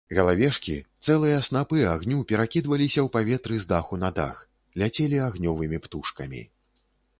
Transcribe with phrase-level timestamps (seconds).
[0.17, 0.75] Галавешкі,
[1.07, 4.41] цэлыя снапы агню перакідваліся ў паветры з даху на дах,
[4.83, 6.45] ляцелі агнёвымі птушкамі.